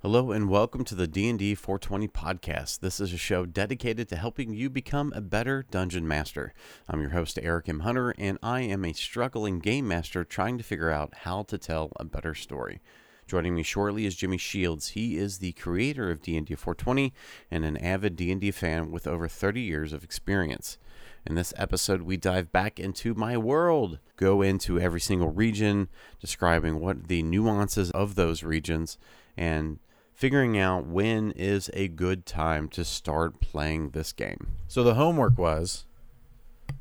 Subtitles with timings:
[0.00, 2.78] Hello and welcome to the D&D 420 podcast.
[2.78, 6.54] This is a show dedicated to helping you become a better dungeon master.
[6.88, 7.80] I'm your host Eric M.
[7.80, 11.90] Hunter and I am a struggling game master trying to figure out how to tell
[11.96, 12.80] a better story.
[13.26, 14.90] Joining me shortly is Jimmy Shields.
[14.90, 17.12] He is the creator of D&D 420
[17.50, 20.78] and an avid D&D fan with over 30 years of experience.
[21.26, 25.88] In this episode, we dive back into my world, go into every single region,
[26.20, 28.96] describing what the nuances of those regions,
[29.36, 29.80] and
[30.18, 34.48] figuring out when is a good time to start playing this game.
[34.66, 35.86] So the homework was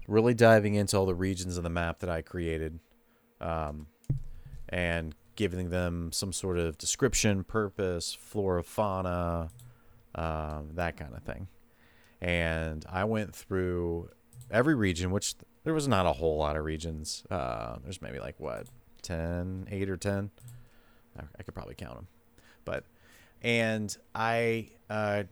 [0.07, 2.80] really diving into all the regions of the map that I created,
[3.39, 3.85] um,
[4.70, 9.52] and giving them some sort of description, purpose, flora, fauna,
[10.16, 11.47] um, that kind of thing.
[12.19, 14.09] And I went through
[14.49, 17.23] every region, which there was not a whole lot of regions.
[17.30, 18.66] Uh, there's maybe like what
[19.03, 20.31] 10, 8 or 10.
[21.19, 22.08] I, I could probably count them.
[22.66, 22.83] But
[23.41, 25.23] and I uh,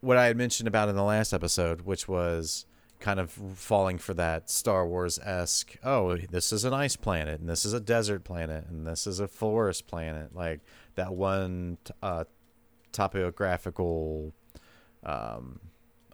[0.00, 2.66] what I had mentioned about in the last episode, which was
[3.00, 5.76] kind of falling for that Star Wars esque.
[5.84, 9.20] Oh, this is an ice planet, and this is a desert planet, and this is
[9.20, 10.34] a forest planet.
[10.34, 10.60] Like
[10.94, 12.24] that one uh,
[12.92, 14.32] topographical
[15.04, 15.60] um,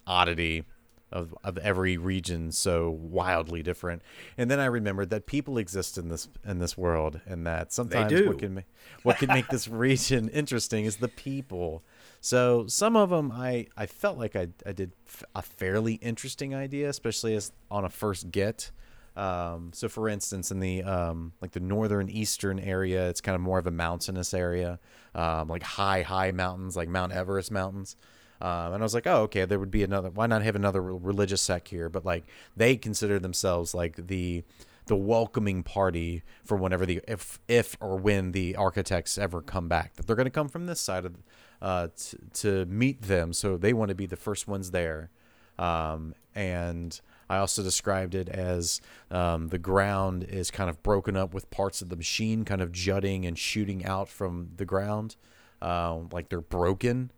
[0.06, 0.64] oddity
[1.12, 4.02] of, of every region so wildly different.
[4.36, 8.10] And then I remembered that people exist in this in this world, and that sometimes
[8.28, 8.60] what can ma-
[9.02, 11.82] what can make this region interesting is the people.
[12.20, 16.54] So some of them I I felt like I I did f- a fairly interesting
[16.54, 18.70] idea, especially as on a first get.
[19.14, 23.42] Um, so for instance, in the um, like the northern eastern area, it's kind of
[23.42, 24.78] more of a mountainous area,
[25.14, 27.96] um, like high high mountains, like Mount Everest mountains.
[28.42, 30.10] Um, and I was like, oh, okay, there would be another.
[30.10, 31.88] Why not have another religious sect here?
[31.88, 32.24] But like
[32.56, 34.42] they consider themselves like the
[34.86, 39.94] the welcoming party for whenever the if if or when the architects ever come back.
[39.94, 41.14] That they're going to come from this side of
[41.62, 45.10] uh, t- to meet them, so they want to be the first ones there.
[45.56, 48.80] Um, and I also described it as
[49.12, 52.72] um, the ground is kind of broken up with parts of the machine kind of
[52.72, 55.14] jutting and shooting out from the ground,
[55.60, 57.12] uh, like they're broken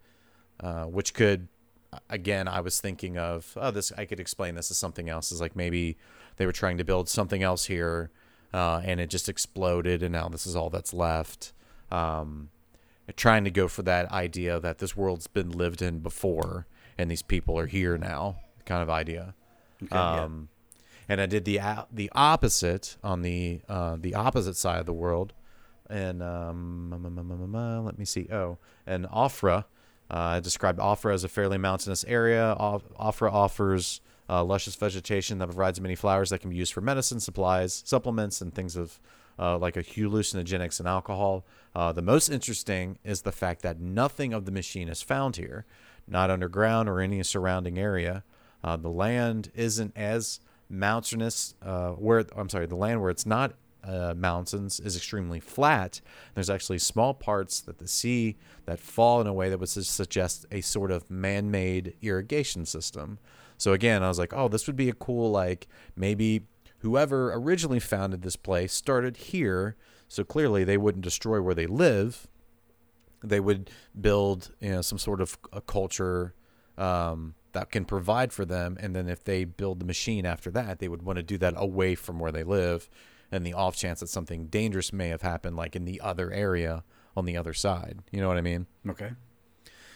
[0.61, 1.49] uh, which could
[2.11, 5.31] again i was thinking of oh this i could explain this as something else.
[5.31, 5.97] Is like maybe
[6.37, 8.11] they were trying to build something else here
[8.53, 11.53] uh, and it just exploded and now this is all that's left.
[11.91, 12.51] Um,
[13.17, 16.67] trying to go for that idea that this world's been lived in before
[16.97, 19.35] and these people are here now kind of idea.
[19.91, 20.49] Um,
[21.09, 21.61] and i did the
[21.93, 25.33] the opposite on the uh, the opposite side of the world
[25.91, 28.27] and um, let me see.
[28.33, 29.65] Oh and Offra
[30.11, 32.57] uh, I described Offra as a fairly mountainous area.
[32.59, 37.21] Offra offers uh, luscious vegetation that provides many flowers that can be used for medicine,
[37.21, 39.01] supplies, supplements, and things of
[39.39, 41.45] uh, like a hallucinogenics and alcohol.
[41.75, 45.65] Uh, the most interesting is the fact that nothing of the machine is found here,
[46.07, 48.23] not underground or any surrounding area.
[48.63, 51.55] Uh, the land isn't as mountainous.
[51.61, 53.55] Uh, where I'm sorry, the land where it's not
[53.87, 56.01] uh, mountains is extremely flat.
[56.35, 58.37] There's actually small parts that the sea
[58.67, 63.19] that fall in a way that would suggest a sort of man-made irrigation system.
[63.59, 66.43] So again, I was like, oh, this would be a cool like maybe
[66.79, 69.77] whoever originally founded this place started here,
[70.09, 72.27] so clearly they wouldn't destroy where they live.
[73.23, 76.35] They would build you know some sort of a culture
[76.77, 80.79] um, that can provide for them, and then if they build the machine after that,
[80.79, 82.89] they would want to do that away from where they live
[83.35, 86.85] and the off chance that something dangerous may have happened, like in the other area
[87.17, 87.99] on the other side.
[88.11, 88.67] You know what I mean?
[88.89, 89.11] Okay.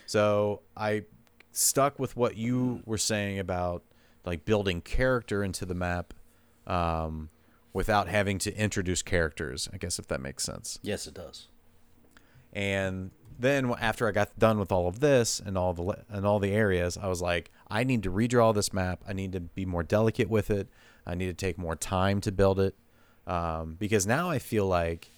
[0.07, 1.05] So I
[1.53, 3.83] stuck with what you were saying about
[4.25, 6.15] like building character into the map
[6.67, 7.31] um,
[7.73, 9.69] without having to introduce characters.
[9.73, 10.79] I guess if that makes sense.
[10.83, 11.49] Yes, it does.
[12.53, 16.39] And then after I got done with all of this and all the and all
[16.41, 19.05] the areas, I was like, I need to redraw this map.
[19.07, 20.69] I need to be more delicate with it.
[21.07, 22.75] I need to take more time to build it
[23.29, 25.11] um, because now I feel like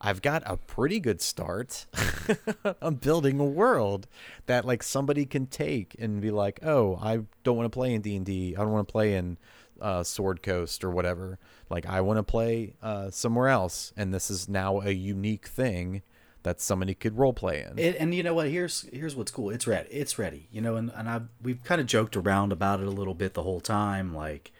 [0.00, 1.86] I've got a pretty good start.
[2.82, 4.06] I'm building a world
[4.46, 8.00] that like somebody can take and be like, oh, I don't want to play in
[8.00, 9.38] D and I don't want to play in
[9.80, 11.38] uh, Sword Coast or whatever.
[11.68, 16.02] Like I want to play uh, somewhere else, and this is now a unique thing
[16.44, 17.78] that somebody could role play in.
[17.78, 18.48] It, and you know what?
[18.48, 19.50] Here's here's what's cool.
[19.50, 19.88] It's ready.
[19.90, 20.48] It's ready.
[20.50, 23.34] You know, and and I we've kind of joked around about it a little bit
[23.34, 24.14] the whole time.
[24.14, 24.52] Like,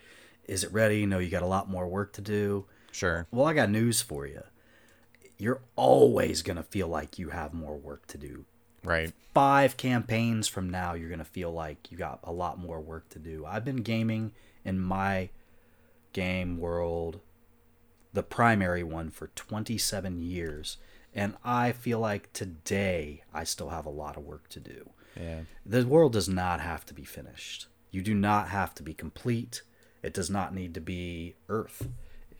[0.47, 1.06] is it ready?
[1.06, 2.67] Know, you got a lot more work to do.
[2.90, 3.26] Sure.
[3.31, 4.43] Well, I got news for you.
[5.38, 8.44] You're always gonna feel like you have more work to do.
[8.85, 9.12] Right.
[9.35, 13.19] Five campaigns from now, you're gonna feel like you got a lot more work to
[13.19, 13.44] do.
[13.46, 14.32] I've been gaming
[14.64, 15.31] in my
[16.12, 17.20] game world,
[18.12, 20.79] the primary one, for 27 years,
[21.14, 24.91] And I feel like today I still have a lot of work to do.
[25.17, 25.41] Yeah.
[25.64, 27.67] The world does not have to be finished.
[27.91, 29.62] You do not have to be complete.
[30.02, 31.88] It does not need to be Earth.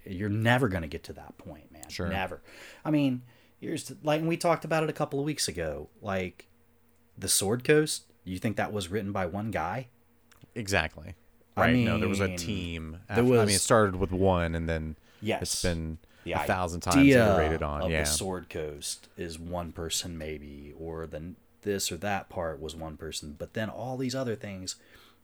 [0.09, 1.89] You're never going to get to that point, man.
[1.89, 2.09] Sure.
[2.09, 2.41] Never.
[2.85, 3.23] I mean,
[3.61, 5.89] here's like and we talked about it a couple of weeks ago.
[6.03, 6.47] Like
[7.17, 8.05] the Sword Coast.
[8.25, 9.89] You think that was written by one guy?
[10.55, 11.15] Exactly.
[11.57, 11.77] I Right.
[11.77, 12.99] no, there was a team.
[13.13, 15.43] there was, I mean, it started with one, and then Yes.
[15.43, 17.83] it's been the a thousand times iterated on.
[17.83, 18.01] Of Yeah.
[18.01, 22.97] the Sword Coast is one person maybe, or then this or that part was one
[22.97, 24.77] person, but then all these other things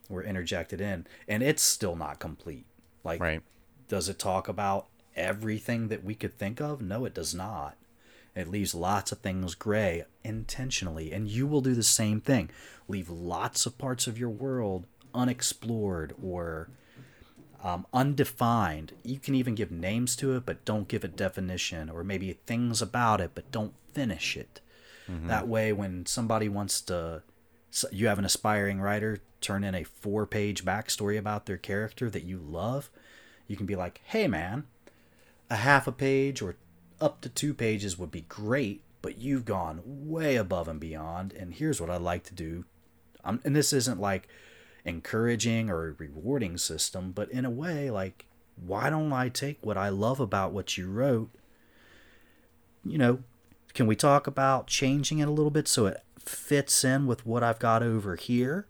[0.08, 2.66] were interjected in, and it's still not complete.
[3.04, 3.42] Like, Right.
[3.88, 4.86] Does it talk about
[5.16, 6.80] everything that we could think of?
[6.80, 7.76] No, it does not.
[8.34, 12.50] It leaves lots of things gray intentionally, and you will do the same thing.
[12.88, 16.68] Leave lots of parts of your world unexplored or
[17.62, 18.92] um, undefined.
[19.04, 22.82] You can even give names to it, but don't give it definition, or maybe things
[22.82, 24.60] about it, but don't finish it.
[25.28, 27.22] That way, when somebody wants to,
[27.92, 32.24] you have an aspiring writer turn in a four page backstory about their character that
[32.24, 32.90] you love,
[33.46, 34.64] you can be like, hey man,
[35.50, 36.56] a half a page or
[37.00, 41.54] up to two pages would be great, but you've gone way above and beyond, and
[41.54, 42.64] here's what I'd like to do.
[43.24, 44.28] Um, and this isn't like
[44.84, 48.26] encouraging or rewarding system, but in a way, like,
[48.56, 51.30] why don't I take what I love about what you wrote?
[52.84, 53.18] You know,
[53.72, 57.42] can we talk about changing it a little bit so it fits in with what
[57.42, 58.66] I've got over here?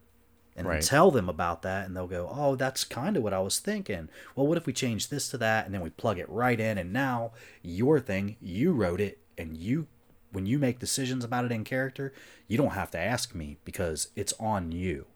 [0.57, 0.83] And Right.
[0.83, 4.09] tell them about that, and they'll go, Oh, that's kind of what I was thinking.
[4.37, 6.79] Well, what if we change this to that, and then we plug it right in,
[6.79, 9.89] and now your thing, you wrote it, and you,
[10.31, 12.13] when you make decisions about it in character,
[12.47, 15.07] you don't have to ask me because it's on you.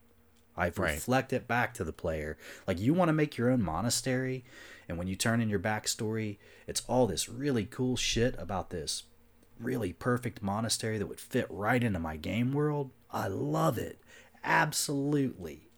[0.57, 0.95] I've Right.
[0.95, 2.37] reflect it back to the player.
[2.67, 4.45] Like you want to make your own monastery,
[4.89, 9.05] and when you turn in your backstory, it's all this really cool shit about this
[9.61, 12.91] really perfect monastery that would fit right into my game world.
[13.11, 14.01] I love it.
[14.45, 15.69] Absolutely.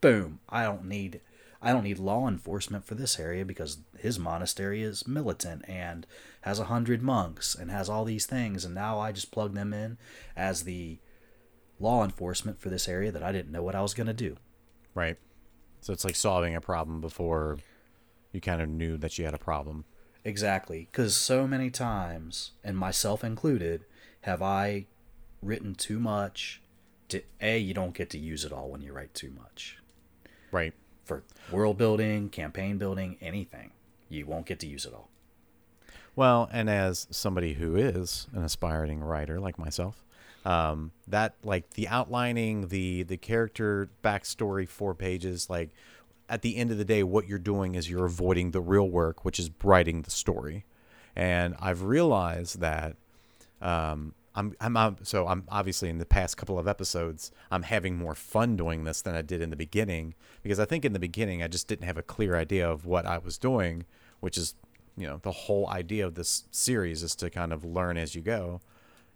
[0.00, 0.40] Boom.
[0.48, 1.20] I don't need
[1.64, 6.06] I don't need law enforcement for this area because his monastery is militant and
[6.40, 9.72] has a hundred monks and has all these things and now I just plug them
[9.72, 9.96] in
[10.36, 10.98] as the
[11.78, 14.36] law enforcement for this area that I didn't know what I was gonna do.
[14.94, 15.18] Right.
[15.80, 17.58] So it's like solving a problem before
[18.32, 19.84] you kind of knew that you had a problem.
[20.24, 23.84] Exactly, because so many times, and myself included,
[24.22, 24.86] have I
[25.42, 26.61] written too much.
[27.12, 29.78] To, a, you don't get to use it all when you write too much.
[30.50, 30.74] Right.
[31.04, 33.72] For world building, campaign building, anything,
[34.08, 35.08] you won't get to use it all.
[36.14, 40.04] Well, and as somebody who is an aspiring writer like myself,
[40.44, 45.70] um, that like the outlining, the the character backstory, four pages, like
[46.28, 49.24] at the end of the day, what you're doing is you're avoiding the real work,
[49.24, 50.64] which is writing the story.
[51.14, 52.96] And I've realized that
[53.60, 57.96] um, I'm, I'm I'm so I'm obviously in the past couple of episodes I'm having
[57.96, 60.98] more fun doing this than I did in the beginning because I think in the
[60.98, 63.84] beginning I just didn't have a clear idea of what I was doing,
[64.20, 64.54] which is
[64.96, 68.22] you know the whole idea of this series is to kind of learn as you
[68.22, 68.60] go,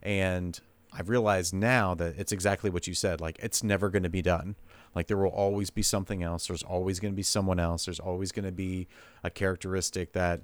[0.02, 0.60] and
[0.92, 3.20] I've realized now that it's exactly what you said.
[3.20, 4.56] Like it's never going to be done.
[4.94, 6.46] Like there will always be something else.
[6.46, 7.84] There's always going to be someone else.
[7.84, 8.88] There's always going to be
[9.22, 10.40] a characteristic that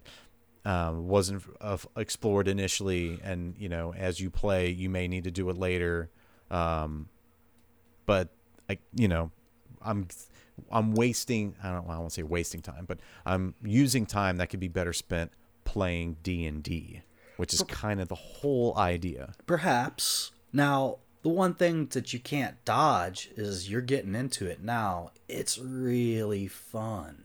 [0.64, 5.31] um, wasn't uh, explored initially, and you know, as you play, you may need to
[5.31, 6.11] do it later.
[6.51, 7.08] Um,
[8.06, 8.29] but
[8.69, 9.31] I, you know,
[9.81, 10.08] I'm
[10.70, 11.55] I'm wasting.
[11.63, 11.89] I don't.
[11.89, 15.32] I won't say wasting time, but I'm using time that could be better spent
[15.65, 17.03] playing D and D,
[17.36, 19.32] which is kind of the whole idea.
[19.46, 20.32] Perhaps.
[20.53, 25.10] Now, the one thing that you can't dodge is you're getting into it now.
[25.29, 27.25] It's really fun.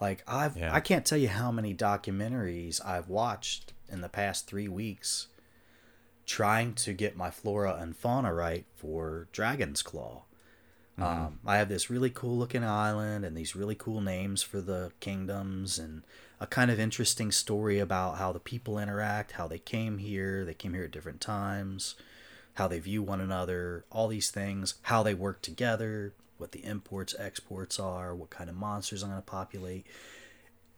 [0.00, 0.74] Like I've Yeah.
[0.74, 5.28] I can't tell you how many documentaries I've watched in the past 3 weeks
[6.26, 10.22] trying to get my flora and fauna right for Dragon's Claw.
[10.98, 14.92] Um, I have this really cool looking island and these really cool names for the
[14.98, 16.02] kingdoms and
[16.40, 20.54] a kind of interesting story about how the people interact, how they came here, they
[20.54, 21.96] came here at different times,
[22.54, 27.14] how they view one another, all these things, how they work together, what the imports,
[27.18, 29.86] exports are, what kind of monsters I'm going to populate.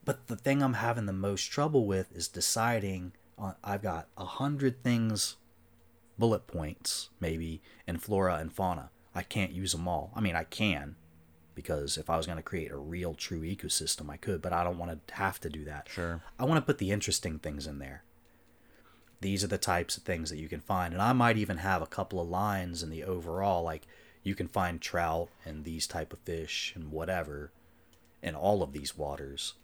[0.05, 4.25] But the thing I'm having the most trouble with is deciding on I've got a
[4.25, 5.37] hundred things
[6.19, 8.91] bullet points maybe in flora and fauna.
[9.15, 10.13] I can't use them all.
[10.15, 10.97] I mean, I can
[11.55, 14.63] because if I was going to create a real true ecosystem, I could, but I
[14.63, 15.89] don't want to have to do that.
[15.91, 16.23] Sure.
[16.39, 18.05] I want to put the interesting things in there.
[19.21, 21.83] These are the types of things that you can find, and I might even have
[21.83, 23.89] a couple of lines in the overall like
[24.29, 27.51] you can find trout and these type of fish and whatever
[28.23, 29.55] in all of these waters.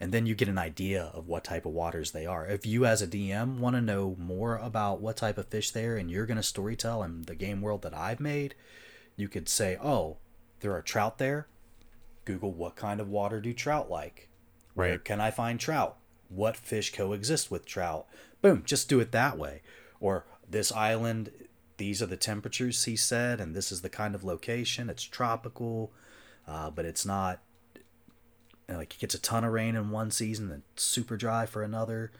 [0.00, 2.44] and then you get an idea of what type of waters they are.
[2.46, 5.84] If you, as a DM, want to know more about what type of fish they
[5.86, 8.54] are and you're going to storytell in the game world that I've made,
[9.16, 10.16] you could say, oh,
[10.60, 11.46] there are trout there.
[12.24, 14.28] Google what kind of water do trout like?
[14.74, 15.04] Where Right.
[15.04, 15.96] can I find trout?
[16.28, 18.06] What fish coexist with trout?
[18.42, 19.62] Boom, just do it that way.
[20.00, 21.30] Or this island,
[21.76, 24.88] these are the temperatures, he said, and this is the kind of location.
[24.88, 25.92] It's tropical,
[26.46, 27.40] uh, but it's not
[28.68, 32.12] like it gets a ton of rain in one season and super dry for another.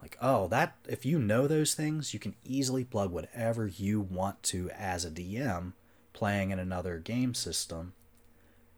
[0.00, 4.42] Like, oh, that if you know those things, you can easily plug whatever you want
[4.44, 5.72] to as a DM
[6.12, 7.92] playing in another game system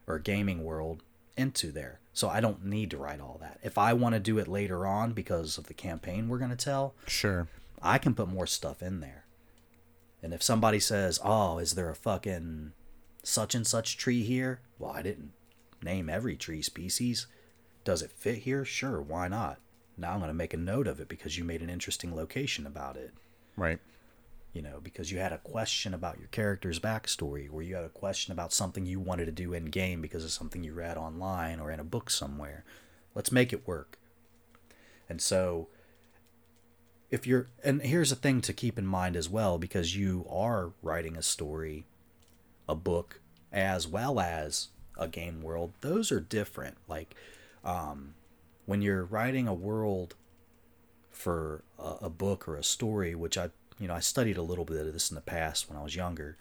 [0.06, 1.02] or gaming world
[1.36, 2.00] into there.
[2.12, 3.60] So I don't need to write all that.
[3.62, 6.56] If I want to do it later on because of the campaign we're going to
[6.56, 7.46] tell, Sure.
[7.80, 9.24] I can put more stuff in there.
[10.22, 12.72] And if somebody says, "Oh, is there a fucking
[13.22, 15.32] such and such tree here?" Well, I didn't
[15.82, 17.26] name every tree species.
[17.84, 18.64] Does it fit here?
[18.64, 19.60] Sure, why not?
[19.96, 22.66] Now I'm going to make a note of it because you made an interesting location
[22.66, 23.12] about it.
[23.56, 23.78] Right.
[24.52, 27.90] You know, because you had a question about your character's backstory, or you had a
[27.90, 31.60] question about something you wanted to do in game because of something you read online
[31.60, 32.64] or in a book somewhere.
[33.14, 33.98] Let's make it work.
[35.08, 35.68] And so,
[37.10, 40.72] if you're, and here's a thing to keep in mind as well, because you are
[40.82, 41.86] writing a story,
[42.68, 43.20] a book,
[43.52, 46.76] as well as a game world, those are different.
[46.86, 47.14] Like,
[47.64, 48.14] um,
[48.66, 50.14] when you're writing a world
[51.10, 54.64] for a, a book or a story, which I, you know, I studied a little
[54.64, 56.36] bit of this in the past when I was younger,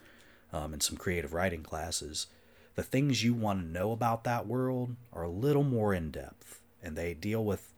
[0.52, 2.28] um, in some creative writing classes.
[2.76, 6.62] The things you want to know about that world are a little more in depth,
[6.84, 7.74] and they deal with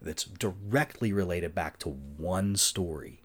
[0.00, 3.22] that's directly related back to one story.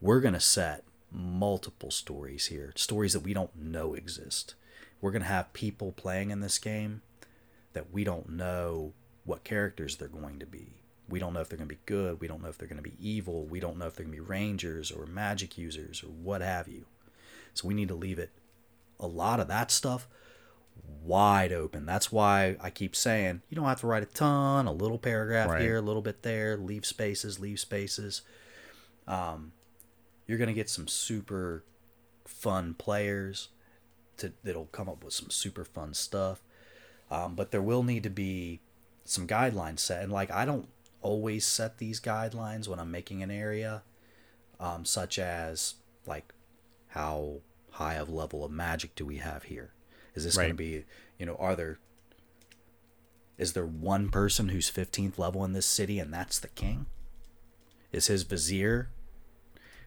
[0.00, 4.54] We're gonna set multiple stories here, stories that we don't know exist.
[5.00, 7.02] We're gonna have people playing in this game
[7.72, 10.74] that we don't know what characters they're going to be.
[11.08, 12.20] We don't know if they're going to be good.
[12.20, 13.44] We don't know if they're going to be evil.
[13.44, 16.66] We don't know if they're going to be rangers or magic users or what have
[16.66, 16.86] you.
[17.52, 18.30] So we need to leave it
[18.98, 20.08] a lot of that stuff
[21.02, 21.84] wide open.
[21.86, 25.50] That's why I keep saying you don't have to write a ton, a little paragraph
[25.50, 25.60] Right.
[25.60, 28.22] here, a little bit there, leave spaces, leave spaces.
[29.06, 29.52] Um,
[30.26, 31.62] you're going to get some super
[32.24, 33.48] fun players
[34.16, 36.42] to, that'll come up with some super fun stuff.
[37.10, 38.60] Um, but there will need to be
[39.04, 40.02] some guidelines set.
[40.02, 40.68] And like, I don't
[41.02, 43.82] always set these guidelines when I'm making an area,
[44.58, 45.74] um, such as
[46.06, 46.32] like
[46.88, 47.40] how
[47.72, 49.73] high of level of magic do we have here?
[50.14, 50.84] Is this going to be,
[51.18, 51.78] you know, are there,
[53.36, 56.86] is there one person who's 15th level in this city and that's the king?
[57.92, 58.90] Is his vizier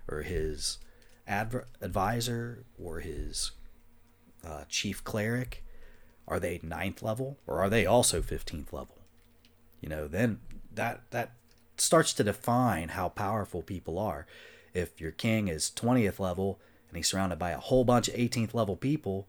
[0.07, 0.79] or his
[1.27, 3.51] adver- advisor or his
[4.45, 5.63] uh, chief cleric
[6.27, 8.97] are they ninth level or are they also 15th level?
[9.81, 10.39] You know then
[10.73, 11.31] that that
[11.77, 14.25] starts to define how powerful people are.
[14.73, 18.53] If your king is 20th level and he's surrounded by a whole bunch of 18th
[18.53, 19.27] level people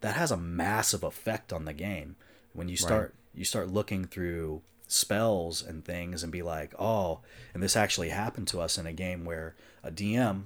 [0.00, 2.16] that has a massive effect on the game.
[2.52, 7.18] When you start you start looking through spells and things and be like oh
[7.52, 10.44] and this actually happened to us in a game where a dm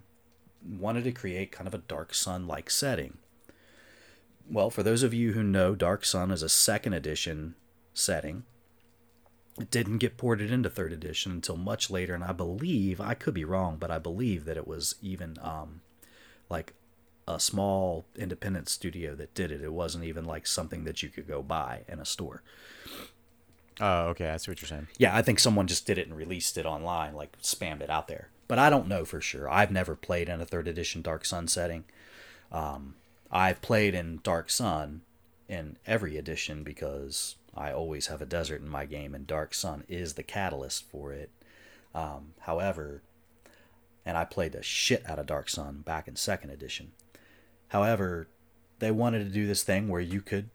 [0.62, 3.19] wanted to create kind of a dark sun like setting.
[4.50, 7.54] Well, for those of you who know, Dark Sun is a second edition
[7.95, 8.45] setting.
[9.61, 13.35] It didn't get ported into third edition until much later, and I believe I could
[13.35, 15.83] be wrong, but I believe that it was even um,
[16.49, 16.75] like
[17.34, 19.62] a small independent studio that did it.
[19.62, 22.42] It wasn't even like something that you could go buy in a store.
[23.80, 24.30] Oh, okay.
[24.30, 24.88] I see what you're saying.
[24.99, 28.08] Yeah, I think someone just did it and released it online, like spammed it out
[28.08, 28.28] there.
[28.46, 29.49] But I don't know for sure.
[29.49, 31.84] I've never played in a third edition Dark Sun setting.
[32.52, 32.96] Um,
[33.30, 35.02] I've played in Dark Sun
[35.49, 39.84] in every edition because I always have a desert in my game, and Dark Sun
[39.88, 41.30] is the catalyst for it.
[41.94, 43.02] Um, however,
[44.04, 46.92] and I played the shit out of Dark Sun back in second edition.
[47.70, 48.28] However,
[48.78, 50.50] they wanted to do this thing where you could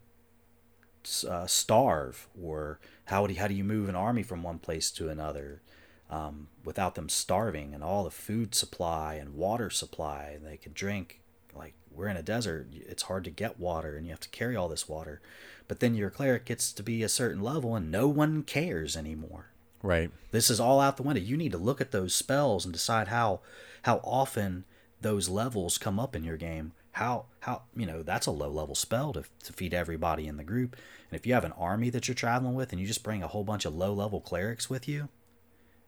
[1.27, 4.91] uh, starve, or how do you, how do you move an army from one place
[4.91, 5.62] to another
[6.10, 11.22] um, without them starving, and all the food supply and water supply they could drink.
[11.53, 14.55] Like we're in a desert, it's hard to get water, and you have to carry
[14.55, 15.22] all this water.
[15.67, 19.51] But then your cleric gets to be a certain level, and no one cares anymore.
[19.81, 20.12] Right.
[20.31, 21.22] This is all out the window.
[21.22, 23.39] You need to look at those spells and decide how
[23.84, 24.65] how often
[25.01, 26.74] those levels come up in your game.
[26.96, 30.46] How how you know that's a low level spell to to feed everybody in the
[30.46, 30.78] group.
[31.10, 33.28] And if you have an army that you're traveling with and you just bring a
[33.28, 35.10] whole bunch of low level clerics with you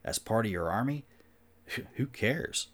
[0.04, 1.06] as part of your army,
[1.96, 2.68] who cares?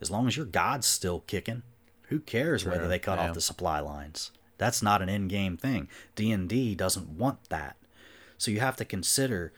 [0.00, 1.62] As long as your god's still kicking,
[2.08, 3.28] who cares whether they cut yeah.
[3.28, 4.30] off the supply lines?
[4.56, 5.88] That's not an in-game thing.
[6.14, 7.76] D&D doesn't want that.
[8.38, 9.52] So you have to consider,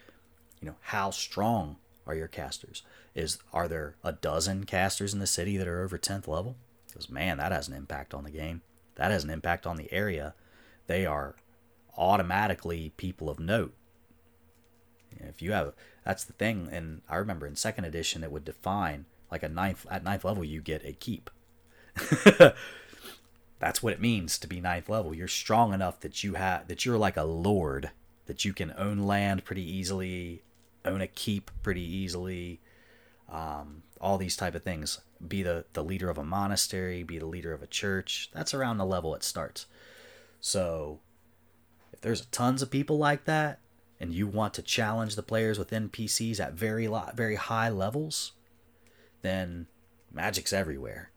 [0.61, 2.83] you know, how strong are your casters?
[3.14, 6.57] Is are there a dozen casters in the city that are over 10th level?
[6.97, 8.62] Because man, that has an impact on the game.
[8.95, 10.35] That has an impact on the area.
[10.87, 11.37] They are
[11.99, 13.75] automatically people of note.
[15.11, 15.75] If you have
[16.05, 19.87] that's the thing, and I remember in second edition it would define like a ninth
[19.91, 21.31] at ninth level you get a keep.
[23.59, 25.15] that's what it means to be ninth level.
[25.15, 27.91] You're strong enough that you have that you're like a lord
[28.26, 30.43] that you can own land pretty easily,
[30.85, 32.61] own a keep pretty easily,
[33.31, 35.00] um, all these type of things.
[35.26, 38.30] Be the the leader of a monastery, be the leader of a church.
[38.32, 39.66] That's around the level it starts.
[40.40, 41.00] So,
[41.92, 43.61] if there's tons of people like that,
[43.99, 48.32] and you want to challenge the players with NPCs at very lot very high levels,
[49.23, 49.66] then
[50.12, 51.11] magic's everywhere.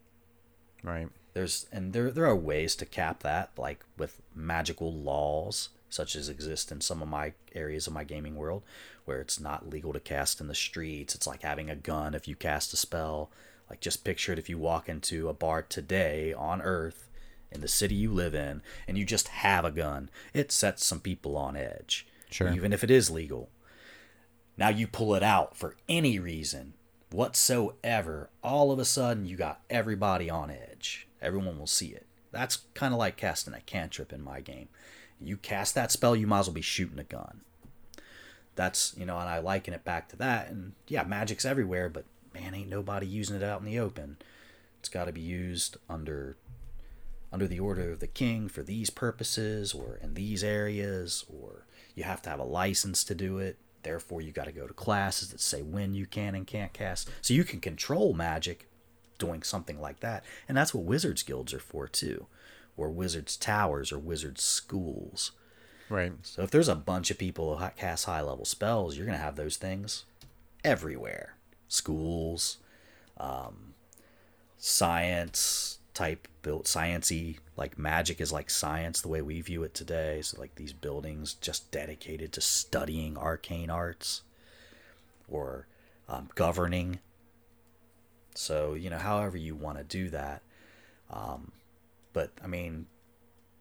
[0.83, 1.09] Right.
[1.33, 6.29] There's and there there are ways to cap that, like with magical laws, such as
[6.29, 8.63] exist in some of my areas of my gaming world,
[9.05, 11.15] where it's not legal to cast in the streets.
[11.15, 13.29] It's like having a gun if you cast a spell.
[13.69, 17.09] Like just picture it if you walk into a bar today on Earth
[17.51, 20.09] in the city you live in and you just have a gun.
[20.33, 22.07] It sets some people on edge.
[22.29, 22.51] Sure.
[22.51, 23.49] Even if it is legal.
[24.57, 26.73] Now you pull it out for any reason
[27.11, 31.07] whatsoever, all of a sudden you got everybody on edge.
[31.21, 32.05] Everyone will see it.
[32.31, 34.69] That's kind of like casting a cantrip in my game.
[35.19, 37.41] You cast that spell, you might as well be shooting a gun.
[38.55, 40.49] That's, you know, and I liken it back to that.
[40.49, 44.17] And yeah, magic's everywhere, but man, ain't nobody using it out in the open.
[44.79, 46.37] It's got to be used under
[47.31, 52.03] under the order of the king for these purposes or in these areas or you
[52.03, 55.29] have to have a license to do it therefore you got to go to classes
[55.29, 58.67] that say when you can and can't cast so you can control magic
[59.19, 60.25] doing something like that.
[60.47, 62.25] And that's what wizards guilds are for too,
[62.75, 65.33] or wizards towers or wizards schools.
[65.89, 66.13] Right.
[66.23, 69.35] So if there's a bunch of people who cast high level spells, you're gonna have
[69.35, 70.05] those things
[70.63, 71.35] everywhere.
[71.69, 72.57] Schools,
[73.17, 73.73] um,
[74.57, 80.21] science type built sciency like magic is like science the way we view it today.
[80.21, 84.21] So like these buildings just dedicated to studying arcane arts
[85.29, 85.67] or
[86.09, 86.99] um, governing
[88.39, 90.41] so, you know, however you want to do that.
[91.11, 91.51] Um,
[92.13, 92.85] but, I mean,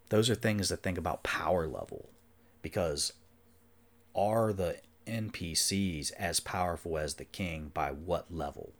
[0.08, 2.08] those are things to think about power level
[2.62, 3.12] because
[4.14, 4.76] are the
[5.08, 8.72] NPCs as powerful as the king by what level?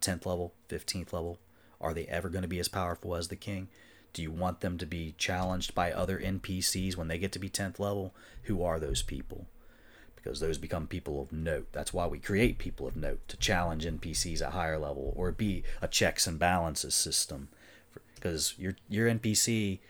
[0.00, 1.38] 10th level, 15th level?
[1.80, 3.68] Are they ever going to be as powerful as the king?
[4.12, 7.48] Do you want them to be challenged by other NPCs when they get to be
[7.48, 8.14] 10th level?
[8.44, 9.46] Who are those people?
[10.22, 11.66] because those become people of note.
[11.72, 15.64] That's why we create people of note to challenge NPCs at higher level or be
[15.80, 17.48] a checks and balances system.
[18.14, 19.80] Because your your NPC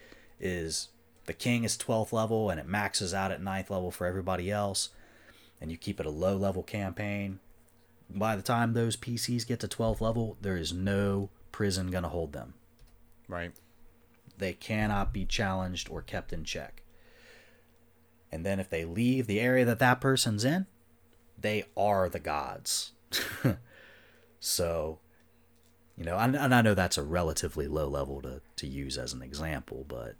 [0.40, 0.88] is
[1.26, 4.88] the king is 12th level and it maxes out at 9th level for everybody else,
[5.62, 7.38] and you keep it a low level campaign.
[8.11, 12.09] By the time those PCs get to 12th level, there is no prison going to
[12.09, 12.55] hold them.
[13.29, 13.53] Right.
[14.37, 16.83] They cannot be challenged or kept in check.
[18.33, 20.66] And then if they leave the area that that person's in,
[21.38, 22.92] they are the gods.
[24.40, 24.98] so,
[25.96, 29.12] you know, and, and I know that's a relatively low level to, to use as
[29.12, 30.16] an example, but.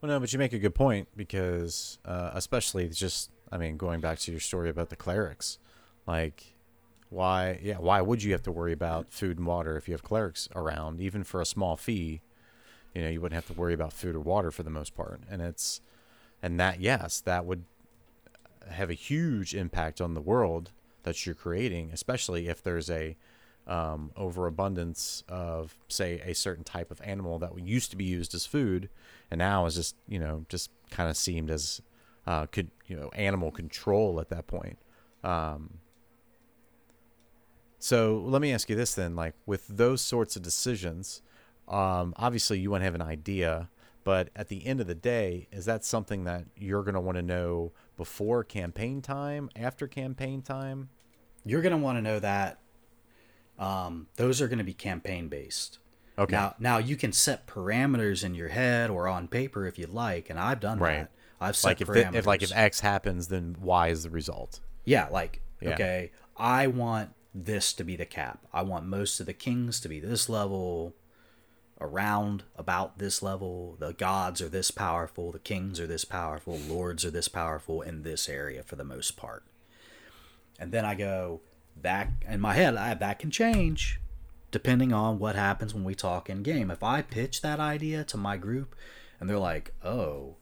[0.00, 4.00] Well, no, but you make a good point because, uh, especially just, I mean, going
[4.00, 5.58] back to your story about the clerics,
[6.06, 6.54] like,
[7.10, 10.02] why, yeah, why would you have to worry about food and water if you have
[10.02, 12.20] clerics around, even for a small fee?
[12.94, 15.20] You know, you wouldn't have to worry about food or water for the most part.
[15.30, 15.80] And it's,
[16.44, 17.64] and that yes that would
[18.68, 20.70] have a huge impact on the world
[21.02, 23.16] that you're creating especially if there's a
[23.66, 28.44] um, overabundance of say a certain type of animal that used to be used as
[28.44, 28.90] food
[29.30, 31.80] and now is just you know just kind of seemed as
[32.26, 34.78] uh, could you know animal control at that point
[35.22, 35.78] um,
[37.78, 41.22] so let me ask you this then like with those sorts of decisions
[41.68, 43.68] um, obviously you want to have an idea
[44.04, 47.16] but at the end of the day, is that something that you're going to want
[47.16, 50.90] to know before campaign time, after campaign time?
[51.44, 52.60] You're going to want to know that.
[53.58, 55.78] Um, those are going to be campaign based.
[56.18, 56.32] Okay.
[56.32, 60.28] Now, now you can set parameters in your head or on paper if you'd like,
[60.28, 60.98] and I've done right.
[60.98, 61.10] that.
[61.44, 64.60] I've set like if, if like if X happens, then Y is the result.
[64.84, 65.70] Yeah, like Yeah.
[65.70, 68.46] okay, I want this to be the cap.
[68.52, 70.94] I want most of the kings to be this level,
[71.80, 73.76] around about this level.
[73.78, 78.02] The gods are this powerful, the kings are this powerful, lords are this powerful in
[78.02, 79.44] this area for the most part.
[80.58, 81.40] And then I go
[81.76, 84.00] back in my head, I, that can change
[84.50, 86.70] depending on what happens when we talk in game.
[86.70, 88.76] If I pitch that idea to my group
[89.18, 90.36] and they're like, oh,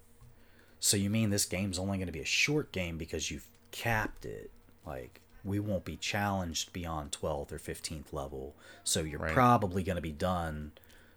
[0.85, 4.25] So you mean this game's only going to be a short game because you've capped
[4.25, 4.51] it?
[4.85, 8.57] Like we won't be challenged beyond 12th or 15th level.
[8.83, 9.33] So you're Right.
[9.33, 10.73] probably going to be done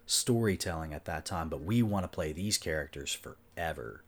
[0.06, 4.04] storytelling at that time, but we want to play these characters forever.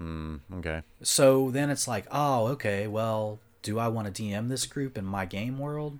[0.00, 0.82] Okay.
[1.02, 5.04] So then it's like, oh, okay, well, do I want to DM this group in
[5.04, 5.98] my game world?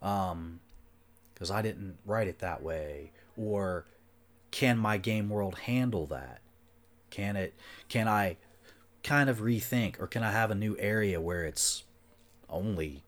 [0.00, 0.60] Um,
[1.34, 3.12] because I didn't write it that way.
[3.36, 3.84] Or
[4.50, 6.40] can my game world handle that?
[7.16, 7.54] Can it?
[7.88, 8.36] Can I
[9.02, 11.84] kind of rethink, or can I have a new area where it's
[12.50, 13.04] only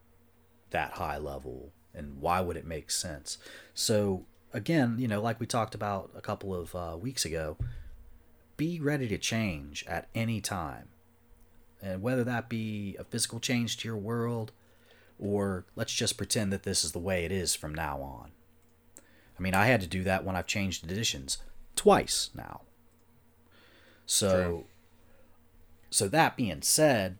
[0.71, 1.73] that high level?
[1.93, 3.37] And why would it make sense?
[3.75, 7.57] So again, you know, like we talked about a couple of uh, weeks ago,
[8.57, 10.87] be ready to change at any time.
[11.79, 14.53] And whether that be a physical change to your world,
[15.19, 18.31] or let's just pretend that this is the way it is from now on.
[19.37, 21.37] I mean, I had to do that when I've changed editions
[21.75, 22.61] twice now.
[24.09, 24.65] So, True.
[25.91, 27.19] so that being said,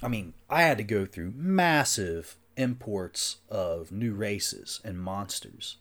[0.00, 5.78] I mean, I had to go through massive imports of new races and monsters.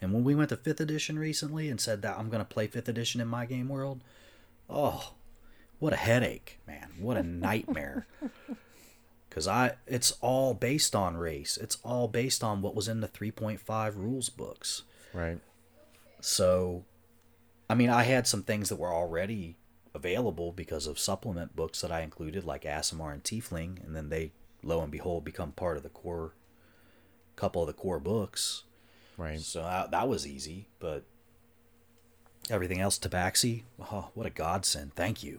[0.00, 2.66] And when we went to 5th edition recently and said that I'm going to play
[2.66, 4.00] 5th edition in my game world,
[4.70, 5.12] oh,
[5.80, 6.94] what a headache, man.
[6.98, 8.06] What a nightmare.
[9.28, 11.58] Cuz I it's all based on race.
[11.58, 14.84] It's all based on what was in the 3.5 rules books.
[15.12, 15.40] Right.
[16.22, 16.84] So,
[17.70, 19.54] I mean, I had some things that were already
[19.94, 24.32] available because of supplement books that I included, like Aasimar and Tiefling, and then they,
[24.64, 26.32] lo and behold, become part of the core,
[27.36, 28.64] couple of the core books.
[29.16, 29.38] Right.
[29.38, 31.04] So that, that was easy, but
[32.50, 34.94] everything else, Tabaxi, oh, what a godsend!
[34.96, 35.38] Thank you.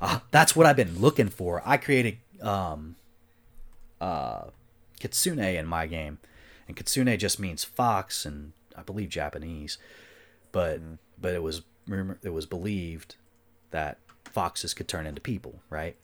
[0.00, 1.62] Ah, that's what I've been looking for.
[1.64, 2.96] I created um,
[4.00, 4.46] uh,
[4.98, 6.18] Kitsune in my game,
[6.66, 9.78] and Kitsune just means fox, and I believe Japanese,
[10.52, 10.80] but
[11.20, 13.16] but it was rumor, it was believed
[13.70, 15.96] that foxes could turn into people, right?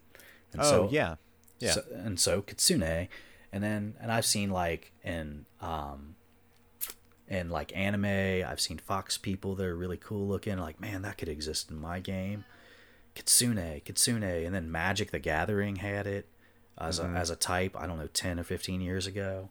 [0.52, 1.16] And Oh yeah.
[1.58, 1.72] Yeah.
[1.72, 3.08] so, and so Kitsune,
[3.52, 6.16] and then and I've seen like in um
[7.28, 10.58] in like anime, I've seen fox people that are really cool looking.
[10.58, 12.44] Like man, that could exist in my game.
[13.14, 16.28] Kitsune, Kitsune, and then Magic: The Gathering had it
[16.78, 17.74] as a, as a type.
[17.78, 19.48] I don't know, ten or fifteen years ago.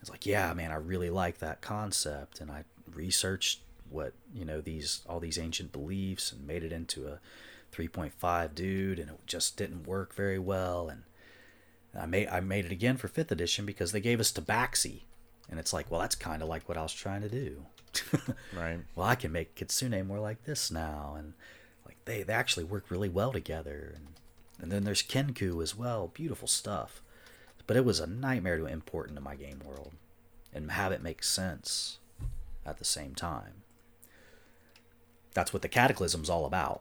[0.00, 4.60] It's like, yeah, man, I really like that concept, and I researched what you know
[4.60, 7.20] these all these ancient beliefs and made it into a
[7.74, 10.88] 3.5 dude, and it just didn't work very well.
[10.88, 11.02] And
[11.98, 15.02] I made I made it again for fifth edition because they gave us Tabaxi,
[15.50, 17.66] and it's like, well, that's kind of like what I was trying to do.
[18.54, 18.80] Right.
[18.94, 21.32] well, I can make Kitsune more like this now, and
[21.86, 23.92] like they they actually work really well together.
[23.94, 24.06] And
[24.60, 27.02] and then there's Kenku as well, beautiful stuff.
[27.66, 29.92] But it was a nightmare to import into my game world
[30.52, 31.98] and have it make sense
[32.64, 33.62] at the same time.
[35.36, 36.80] That's what the Cataclysm's all about.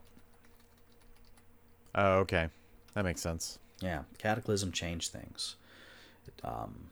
[1.94, 2.48] Oh, okay.
[2.94, 3.60] That makes sense.
[3.82, 5.58] Yeah, Cataclysm changed things.
[6.42, 6.86] Um,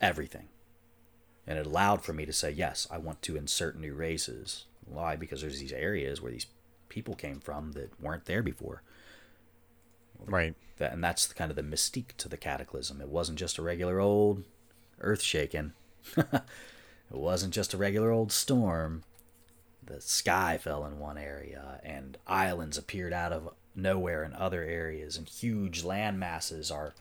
[0.00, 0.48] everything.
[1.46, 4.64] And it allowed for me to say, yes, I want to insert new races.
[4.86, 5.14] Why?
[5.14, 6.46] Because there's these areas where these
[6.88, 8.80] people came from that weren't there before.
[10.24, 10.54] Right.
[10.78, 13.02] That, and that's kind of the mystique to the Cataclysm.
[13.02, 14.44] It wasn't just a regular old
[15.02, 15.74] earth shaking.
[16.16, 16.40] it
[17.10, 19.02] wasn't just a regular old storm.
[19.86, 25.16] The sky fell in one area, and islands appeared out of nowhere in other areas,
[25.16, 26.92] and huge land masses are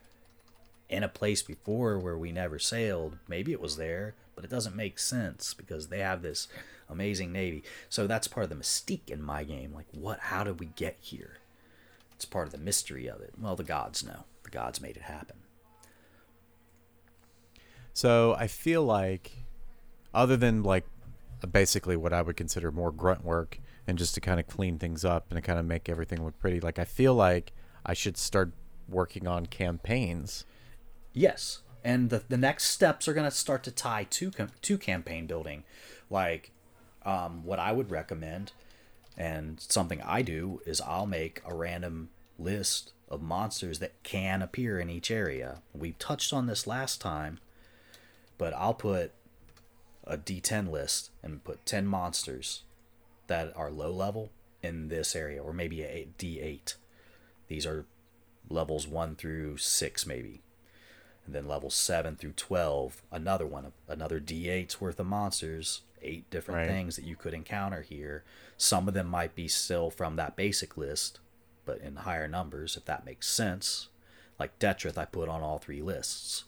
[0.88, 3.18] in a place before where we never sailed.
[3.28, 6.48] Maybe it was there, but it doesn't make sense because they have this
[6.88, 7.64] amazing navy.
[7.90, 9.74] So that's part of the mystique in my game.
[9.74, 10.20] Like, what?
[10.20, 11.38] How did we get here?
[12.14, 13.34] It's part of the mystery of it.
[13.40, 14.26] Well, the gods know.
[14.44, 15.38] The gods made it happen.
[17.94, 19.32] So I feel like,
[20.14, 20.86] other than like
[21.52, 25.06] basically what I would consider more grunt work and just to kind of clean things
[25.06, 27.52] up and to kind of make everything look pretty, like I feel like
[27.86, 28.52] I should start
[28.88, 30.46] working on campaigns.
[31.14, 34.78] Yes, and the the next steps are going to start to tie to com- to
[34.78, 35.64] campaign building,
[36.10, 36.52] like
[37.06, 38.52] um, what I would recommend,
[39.18, 44.80] and something I do is I'll make a random list of monsters that can appear
[44.80, 45.62] in each area.
[45.74, 47.40] We touched on this last time,
[48.38, 49.12] but I'll put
[50.08, 52.64] a D10 list and put 10 monsters
[53.28, 54.30] that are low level
[54.62, 56.76] in this area, or maybe a D8.
[57.48, 57.86] These are
[58.50, 60.42] levels 1 through 6, maybe
[61.26, 66.60] and then level 7 through 12 another one another d8's worth of monsters eight different
[66.60, 66.68] Right.
[66.68, 68.24] things that you could encounter here
[68.58, 71.20] some of them might be still from that basic list
[71.66, 73.88] but in higher numbers if that makes sense
[74.40, 76.44] like detrith i put on all three lists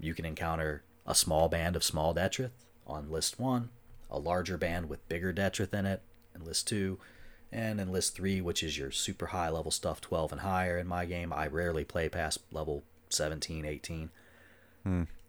[0.00, 2.52] you can encounter a small band of small detrith
[2.86, 3.68] on list 1
[4.12, 6.02] a larger band with bigger detrith in it
[6.34, 6.98] in list 2,
[7.50, 10.86] and in list 3, which is your super high level stuff, 12 and higher in
[10.86, 11.32] my game.
[11.32, 14.10] I rarely play past level 17, 18.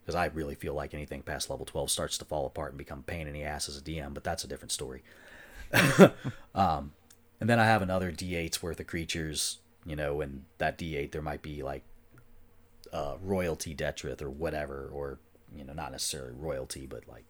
[0.02, 3.04] Because I really feel like anything past level 12 starts to fall apart and become
[3.04, 5.02] pain in the ass as a DM, but that's a different story.
[6.54, 6.92] um,
[7.40, 11.22] and then I have another D8's worth of creatures, you know, and that D8 there
[11.22, 11.84] might be like
[12.92, 15.20] uh, royalty Detrith or whatever, or,
[15.56, 17.26] you know, not necessarily royalty, but like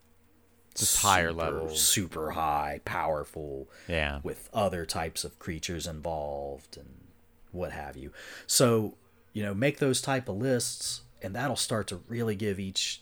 [0.75, 1.81] Just higher super, levels.
[1.81, 4.19] super high, powerful, Yeah.
[4.23, 7.07] with other types of creatures involved and
[7.51, 8.12] what have you.
[8.47, 8.95] So,
[9.33, 13.01] you know, make those type of lists, and that'll start to really give each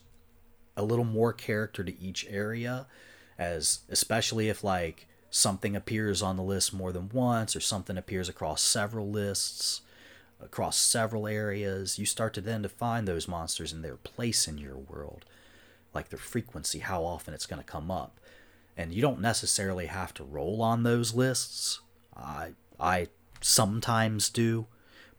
[0.76, 2.86] a little more character to each area,
[3.38, 8.28] as especially if like something appears on the list more than once or something appears
[8.28, 9.80] across several lists
[10.42, 14.76] across several areas you start to then define those monsters and their place in your
[14.76, 15.24] world
[15.94, 18.18] like their frequency, how often it's going to come up.
[18.76, 21.80] And you don't necessarily have to roll on those lists.
[22.16, 23.08] I I
[23.40, 24.66] sometimes do,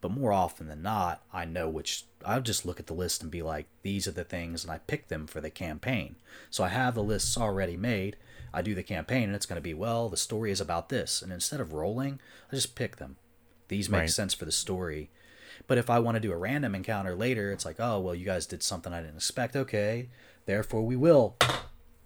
[0.00, 3.30] but more often than not, I know which I'll just look at the list and
[3.30, 6.16] be like, these are the things and I pick them for the campaign.
[6.50, 8.16] So I have the lists already made.
[8.52, 11.22] I do the campaign and it's going to be, well, the story is about this.
[11.22, 12.18] And instead of rolling,
[12.50, 13.16] I just pick them.
[13.68, 14.10] These make Right.
[14.10, 15.10] sense for the story.
[15.66, 18.24] But if I want to do a random encounter later, it's like, oh, well, you
[18.24, 19.56] guys did something I didn't expect.
[19.56, 20.08] Okay.
[20.46, 21.36] Therefore, we will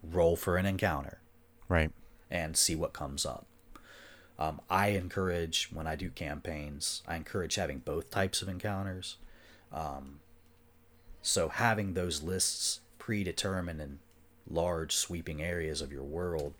[0.03, 1.21] roll for an encounter
[1.69, 1.91] Right.
[2.31, 3.47] and see what comes up.
[4.39, 9.17] Um, I encourage, when I do campaigns, I encourage having both types of encounters.
[9.73, 10.21] Um,
[11.23, 13.99] so having those lists predetermined in
[14.49, 16.55] large sweeping areas of your world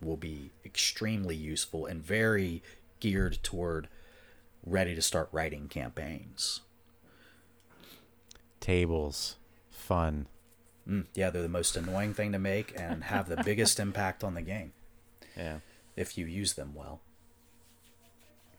[0.00, 2.62] will be extremely useful and very
[3.00, 3.88] geared toward
[4.70, 6.60] ready to start writing campaigns.
[8.60, 9.36] Tables.
[9.70, 10.26] Fun.
[10.88, 14.34] Mm, yeah, they're the most annoying thing to make and have the biggest impact on
[14.34, 14.72] the game
[15.36, 15.58] Yeah.
[15.96, 17.00] if you use them well.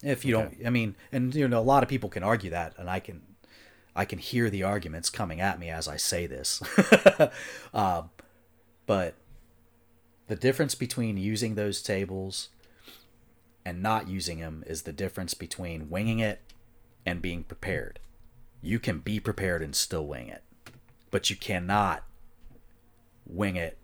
[0.02, 2.72] If you don't, I mean, and you know, a lot of people can argue that,
[2.78, 3.20] and I can,
[3.94, 6.62] I can hear the arguments coming at me as I say this.
[7.74, 8.02] uh,
[8.86, 9.14] but
[10.28, 12.48] the difference between using those tables
[13.64, 16.40] and not using them is the difference between winging it
[17.06, 17.98] and being prepared.
[18.62, 20.42] You can be prepared and still wing it,
[21.10, 22.04] but you cannot
[23.26, 23.78] wing it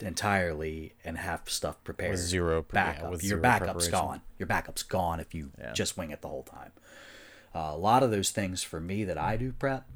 [0.00, 2.12] entirely and have stuff prepared.
[2.12, 3.10] With zero pre- yeah, backup.
[3.10, 4.22] with Your backup's gone.
[4.38, 5.72] Your backup's gone if you Yeah.
[5.72, 6.72] just wing it the whole time.
[7.54, 9.86] Uh, a lot of those things for me that I do prep,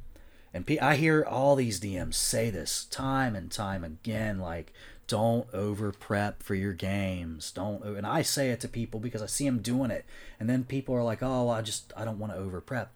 [0.53, 4.73] and I hear all these DMs say this time and time again, like
[5.07, 7.51] don't over prep for your games.
[7.51, 10.05] Don't, and I say it to people because I see them doing it,
[10.39, 12.93] and then people are like, "Oh, I just I don't want to over prep."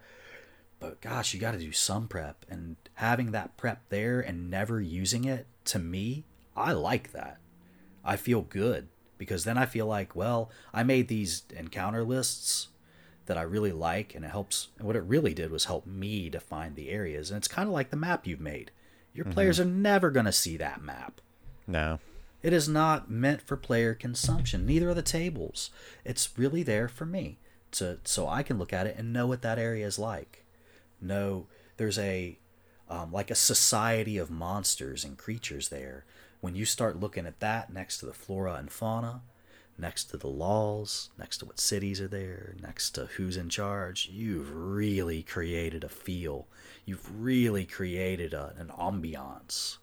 [0.80, 4.80] But gosh, you got to do some prep, and having that prep there and never
[4.80, 6.24] using it to me,
[6.56, 7.38] I like that.
[8.04, 12.68] I feel good because then I feel like, well, I made these encounter lists
[13.26, 14.68] that I really like, and it helps.
[14.78, 17.74] And what it really did was help me define the areas, and it's kind of
[17.74, 18.70] like the map you've made.
[19.12, 19.34] Your mm-hmm.
[19.34, 21.20] players are never going to see that map.
[21.68, 22.00] No.
[22.42, 24.64] It is not meant for player consumption.
[24.64, 25.70] Neither are the tables.
[26.04, 27.38] It's really there for me
[27.72, 30.44] to so I can look at it and know what that area is like.
[31.00, 32.38] No, there's a
[32.88, 36.04] um, like a society of monsters and creatures there.
[36.40, 39.22] When you start looking at that next to the flora and fauna,
[39.76, 44.08] next to the laws, next to what cities are there, next to who's in charge,
[44.10, 46.46] you've really created a feel.
[46.86, 49.76] You've really created a, an ambiance.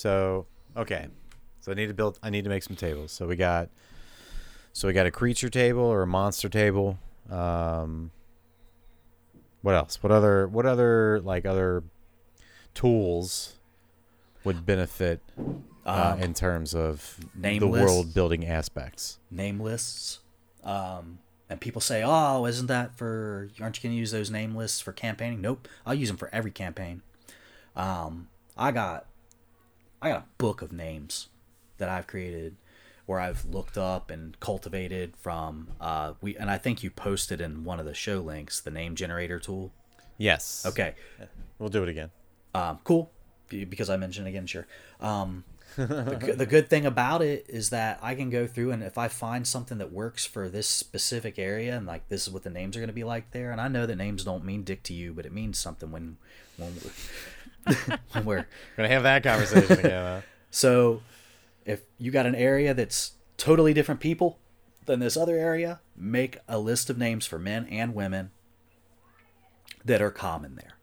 [0.00, 1.08] So okay,
[1.60, 2.18] so I need to build.
[2.22, 3.12] I need to make some tables.
[3.12, 3.68] So we got,
[4.72, 6.98] so we got a creature table or a monster table.
[7.30, 8.10] Um,
[9.60, 10.02] what else?
[10.02, 10.48] What other?
[10.48, 11.82] What other like other
[12.72, 13.56] tools
[14.42, 15.20] would benefit
[15.84, 17.84] uh, Um, in terms of the lists?
[17.84, 19.18] world building aspects?
[19.30, 20.20] name lists.
[20.64, 21.18] Um,
[21.50, 23.50] and people say, "Oh, isn't that for?
[23.60, 26.30] Aren't you going to use those name lists for campaigning?" Nope, I'll use them for
[26.32, 27.02] every campaign.
[27.76, 29.06] Um, I got,
[30.02, 31.28] I got a book of names
[31.78, 32.56] that I've created,
[33.06, 35.68] where I've looked up and cultivated from.
[35.80, 38.94] Uh, we and I think you posted in one of the show links the name
[38.94, 39.72] generator tool.
[40.18, 40.64] Yes.
[40.66, 40.94] Okay,
[41.58, 42.10] We'll do it again.
[42.54, 43.10] um, cool
[43.48, 44.46] because I mentioned it again.
[44.46, 44.66] Sure.
[45.00, 45.44] Um,
[45.76, 48.98] the, good- the good thing about it is that I can go through and if
[48.98, 52.50] I find something that works for this specific area and like this is what the
[52.50, 54.82] names are going to be like there, and I know that names don't mean dick
[54.84, 56.16] to you, but it means something when
[56.56, 56.92] when, when
[58.24, 58.46] we're
[58.76, 60.04] Gonna have that conversation again.
[60.04, 60.20] Huh?
[60.50, 61.02] so
[61.64, 64.38] if you got an area that's totally different people
[64.86, 68.30] than this other area, make a list of names for men and women
[69.84, 70.76] that are common there.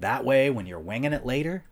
[0.00, 1.64] That way, when you're winging it later,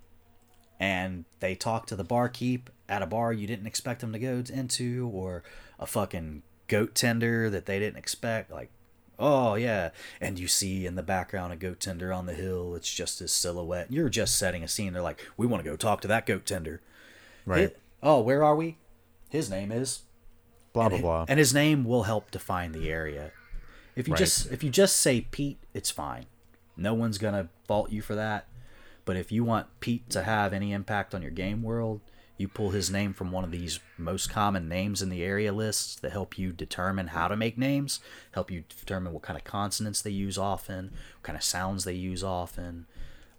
[0.79, 4.43] and they talk to the barkeep at a bar you didn't expect them to go
[4.53, 5.43] into, or
[5.79, 8.51] a fucking goat tender that they didn't expect.
[8.51, 8.71] Like,
[9.21, 12.75] oh yeah, and you see in the background a goat tender on the hill.
[12.75, 13.93] It's just his silhouette.
[13.93, 14.93] You're just setting a scene.
[14.93, 16.81] They're like, we want to go talk to that goat tender.
[17.47, 17.69] Right.
[17.71, 18.79] Hi- oh, where are we?
[19.29, 20.01] His name is
[20.73, 21.25] blah and blah blah.
[21.29, 23.33] And his name will help define the area.
[23.95, 24.19] If you Right.
[24.19, 26.27] just if you just say Pete, it's fine.
[26.77, 28.47] No one's gonna fault you for that.
[29.05, 32.01] But if you want Pete to have any impact on your game world,
[32.41, 35.97] you pull his name from one of these most common names in the area lists
[35.97, 38.01] that help you determine how to make names,
[38.33, 41.93] help you determine what kind of consonants they use often, what kind of sounds they
[41.93, 42.87] use often.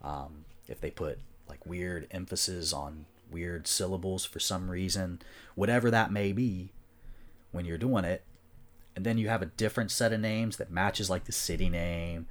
[0.04, 1.18] Um, if they put
[1.50, 5.20] like weird emphasis on weird syllables for some reason,
[5.56, 6.72] whatever that may be,
[7.52, 8.24] when you're doing it,
[8.96, 12.28] and then you have a different set of names that matches like the city name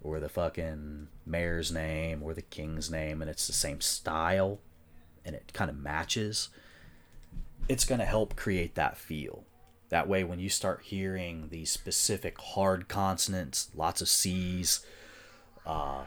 [0.00, 4.58] or the fucking mayor's name or the king's name and it's the same style
[5.24, 6.48] and it kind of matches
[7.68, 9.44] it's going to help create that feel
[9.88, 14.84] that way when you start hearing these specific hard consonants lots of c's
[15.66, 16.04] uh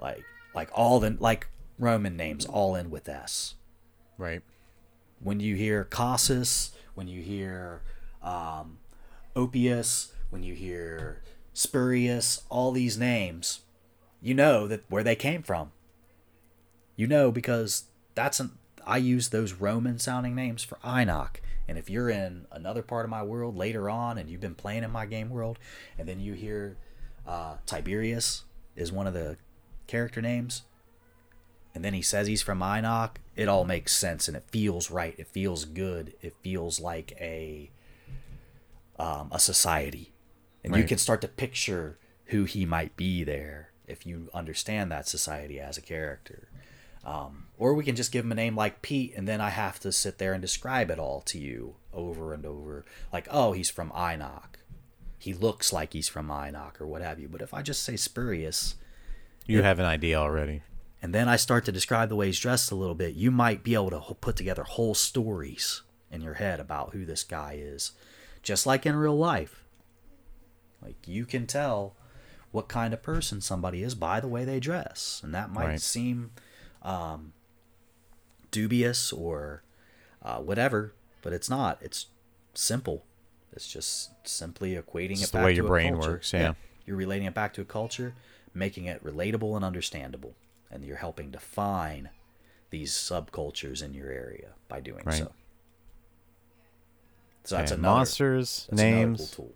[0.00, 0.24] like
[0.54, 1.48] like all the like
[1.78, 3.54] roman names all in with s
[4.18, 4.42] right.
[5.20, 7.82] when you hear Cassus, when you hear
[8.22, 8.78] um,
[9.34, 11.22] Opius, when you hear
[11.54, 13.60] Spurius, all these names,
[14.20, 15.72] you know that where they came from.
[16.96, 17.84] You know because
[18.16, 21.40] that's an I use those Roman sounding names for Enoch.
[21.68, 24.84] And if you're in another part of my world later on and you've been playing
[24.84, 25.58] in my game world,
[25.98, 26.76] and then you hear
[27.26, 28.44] uh, Tiberius
[28.76, 29.36] is one of the
[29.88, 30.62] character names,
[31.74, 35.14] and then he says he's from Enoch, it all makes sense and it feels right.
[35.18, 36.14] It feels good.
[36.22, 37.70] It feels like a
[38.98, 40.14] um, a society,
[40.64, 45.06] and you can start to picture who he might be there if you understand that
[45.06, 46.48] society as a character.
[47.06, 49.78] Um, or we can just give him a name like Pete, and then I have
[49.80, 52.84] to sit there and describe it all to you over and over.
[53.12, 54.58] Like, oh, he's from Enoch.
[55.18, 57.28] He looks like he's from Enoch, or what have you.
[57.28, 58.74] But if I just say Spurius,
[59.46, 60.62] You have an idea already.
[61.00, 63.62] and then I start to describe the way he's dressed a little bit, you might
[63.62, 67.92] be able to put together whole stories in your head about who this guy is,
[68.42, 69.62] just like in real life.
[70.82, 71.94] Like you can tell
[72.50, 75.80] what kind of person somebody is by the way they dress, and that might Right.
[75.80, 76.32] seem
[76.86, 77.32] um,
[78.50, 79.62] dubious or
[80.22, 81.78] uh, whatever, but it's not.
[81.82, 82.06] It's
[82.54, 83.04] simple.
[83.52, 86.10] It's just simply equating It's it the back way to your a brain culture.
[86.12, 86.54] works, yeah.
[86.86, 88.14] You're relating it back to a culture,
[88.54, 90.34] making it relatable and understandable,
[90.70, 92.10] and you're helping define
[92.70, 95.16] these subcultures in your area by doing Right.
[95.18, 95.32] so.
[97.44, 99.54] So that's Okay, another monsters, that's another names, cool tool.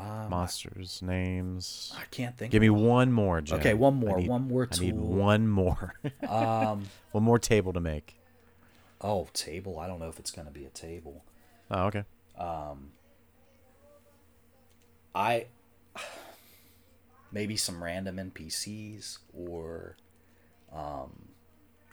[0.00, 1.92] Um, monsters, names.
[1.98, 2.52] I can't think.
[2.52, 2.82] Give me one.
[2.82, 3.58] one more, Jim.
[3.58, 4.82] Okay, one more, need- one more tool.
[4.82, 5.94] I need one more.
[6.28, 8.14] Um, one more table to make.
[9.00, 9.78] oh, table.
[9.78, 11.24] I don't know if it's gonna be a table.
[11.70, 12.04] Oh, okay.
[12.38, 12.92] Um,
[15.14, 15.46] I
[17.32, 19.96] maybe some random NPCs or
[20.72, 21.28] um,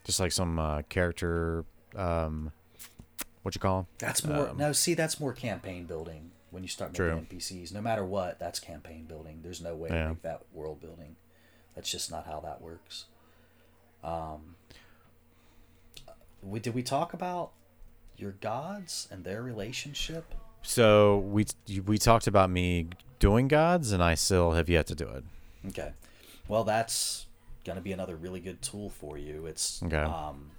[0.03, 1.65] Just like some uh, character,
[1.95, 2.51] um,
[3.41, 3.85] what you call 'em?
[3.97, 4.71] That's more no.
[4.73, 7.37] See, that's more campaign building when you start making True.
[7.37, 7.73] NPCs.
[7.73, 9.41] No matter what, that's campaign building.
[9.43, 10.03] There's no way Yeah.
[10.03, 11.17] to make that world building.
[11.75, 13.05] That's just not how that works.
[14.03, 14.55] Um,
[16.41, 17.51] we, did we talk about
[18.17, 20.33] your gods and their relationship?
[20.61, 21.45] So we
[21.85, 22.87] we talked about me
[23.19, 25.23] doing gods, and I still have yet to do it.
[25.67, 25.91] Okay.
[26.47, 27.27] Well, that's
[27.65, 29.45] gonna be another really good tool for you.
[29.45, 29.97] It's Okay.
[29.97, 30.51] um,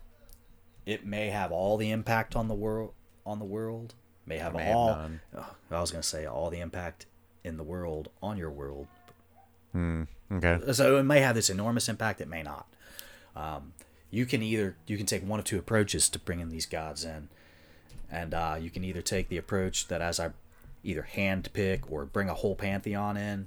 [0.85, 2.93] it may have all the impact on the world
[3.25, 3.95] on the world.
[4.27, 4.89] May have may have all.
[4.89, 5.21] none.
[5.37, 7.07] Ugh, I was gonna say all the impact
[7.45, 8.89] in the world on your world.
[9.75, 10.73] Okay.
[10.73, 12.21] So it may have this enormous impact.
[12.21, 12.67] It may not.
[13.37, 13.75] Um,
[14.11, 17.29] you can either you can take one of two approaches to bringing these gods in,
[18.11, 20.31] and uh, you can either take the approach that as I
[20.83, 23.47] either hand pick or bring a whole pantheon in,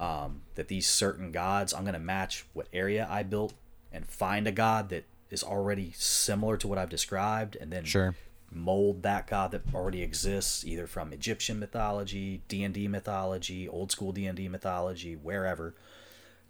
[0.00, 3.52] um, that these certain gods I'm going to match what area I built
[3.92, 8.14] and find a god that is already similar to what I've described, and then Sure.
[8.50, 14.48] Mold that god that already exists either from Egyptian mythology, D&D mythology, old school D&D
[14.48, 15.74] mythology, wherever.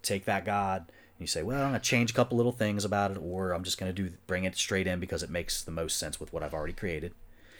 [0.01, 2.85] Take that god and you say, "Well, I'm going to change a couple little things
[2.85, 5.63] about it or I'm just going to do bring it straight in because it makes
[5.63, 7.13] the most sense with what I've already created."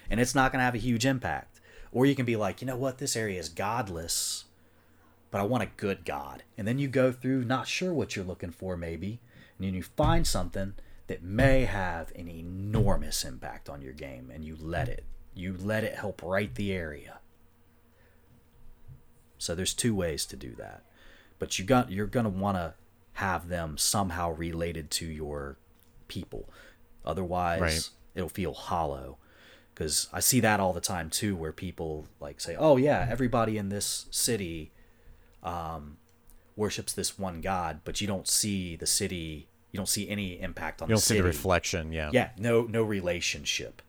[0.09, 1.59] And it's not going to have a huge impact.
[1.91, 2.99] Or you can be like, "You know what?
[2.99, 4.45] This area is godless,
[5.31, 8.25] but I want a good god." And then you go through not sure what you're
[8.25, 9.19] looking for maybe,
[9.57, 10.75] and then you find something
[11.07, 15.03] that may have an enormous impact on your game and you let it
[15.33, 17.19] you let it help right the area
[19.37, 20.83] so there's two ways to do that
[21.39, 22.73] but you got you're going to want to
[23.13, 25.57] have them somehow related to your
[26.07, 26.47] people.
[27.03, 27.89] Otherwise, Right.
[28.13, 29.17] it'll feel hollow.
[29.73, 33.57] Because I see that all the time too, where people like say, "Oh yeah, everybody
[33.57, 34.71] in this city
[35.43, 35.97] um,
[36.55, 39.47] worships this one god," but you don't see the city.
[39.71, 41.21] You don't see any impact on You don't the see city.
[41.21, 41.91] the reflection.
[41.91, 42.09] Yeah.
[42.13, 43.81] Yeah, no, no relationship.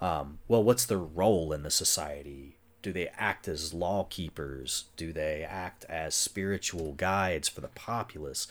[0.00, 2.56] Um, well, what's their role in the society?
[2.82, 4.86] Do they act as law keepers?
[4.96, 8.48] Do they act as spiritual guides for the populace?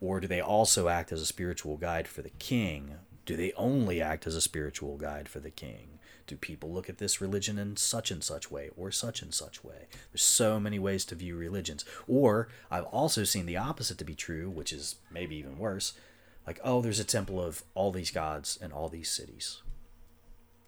[0.00, 2.94] Or do they also act as a spiritual guide for the king?
[3.24, 5.95] Do they only act as a spiritual guide for the king?
[6.26, 9.62] Do people look at this religion in such and such way or such and such
[9.62, 9.86] way?
[10.12, 11.84] There's so many ways to view religions.
[12.08, 15.92] Or I've also seen the opposite to be true, which is maybe even worse.
[16.46, 19.62] Like, oh, there's a temple of all these gods in all these cities.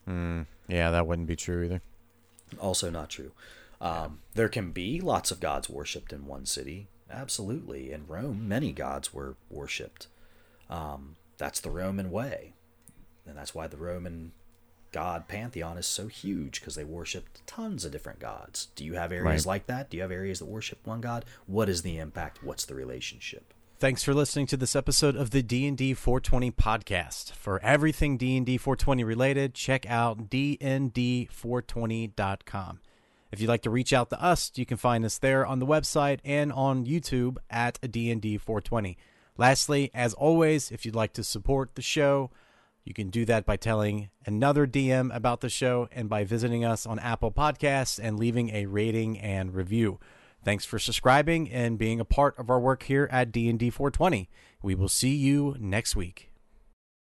[0.07, 1.83] Yeah, that wouldn't be true either.
[2.59, 3.33] Also not true.
[3.81, 6.89] Um, there can be lots of gods worshipped in one city.
[7.11, 7.93] Absolutely.
[7.93, 10.07] In Rome, many gods were worshipped.
[10.71, 12.55] Um, that's the Roman way.
[13.27, 14.33] And that's why the Roman
[14.93, 18.69] god pantheon is so huge because they worshipped tons of different gods.
[18.75, 19.53] Do you have areas Right.
[19.53, 19.91] like that?
[19.91, 21.25] Do you have areas that worship one god?
[21.47, 22.43] What is the impact?
[22.43, 23.53] What's the relationship?
[23.81, 27.31] Thanks for listening to this episode of the D&D 420 podcast.
[27.33, 32.81] For everything D&D 420 related, check out dnd420.com.
[33.31, 35.67] If you'd like to reach out to us, you can find us there on the
[35.67, 38.97] website and on YouTube at D&D 420.
[39.37, 42.31] Lastly, as always, if you'd like to support the show,
[42.89, 46.87] you can do that by telling another DM about the show and by visiting us
[46.87, 50.01] on Apple Podcasts and leaving a rating and review.
[50.43, 54.31] Thanks for subscribing and being a part of our work here at D&D 420.
[54.63, 56.28] We will see you next week.